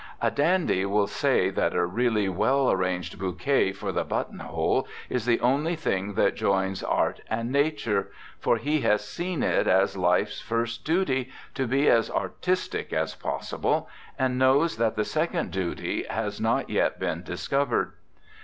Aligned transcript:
A 0.19 0.31
dandy 0.31 0.83
will 0.83 1.05
say 1.05 1.51
that 1.51 1.75
a 1.75 1.85
really 1.85 2.27
well 2.27 2.71
arranged 2.71 3.19
bouquet 3.19 3.71
for 3.71 3.91
the 3.91 4.03
buttonhole 4.03 4.87
is 5.09 5.27
the 5.27 5.39
only 5.41 5.75
thing 5.75 6.15
that 6.15 6.33
joins 6.33 6.81
art 6.81 7.21
and 7.29 7.51
nature, 7.51 8.11
for 8.39 8.57
he 8.57 8.79
has 8.81 9.07
seen 9.07 9.43
it 9.43 9.67
as 9.67 9.95
life's 9.95 10.41
first 10.41 10.83
duty 10.85 11.29
to 11.53 11.67
be 11.67 11.87
as 11.87 12.09
artistic 12.09 12.91
as 12.91 13.13
possible, 13.13 13.87
and 14.17 14.39
knows 14.39 14.77
that 14.77 14.95
the 14.95 15.05
second 15.05 15.51
duty 15.51 16.03
has 16.09 16.41
not 16.41 16.71
yet 16.71 16.99
been 16.99 17.21
discovered. 17.21 17.93